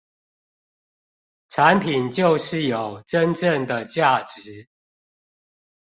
[1.49, 4.67] 產品就是有真正的價值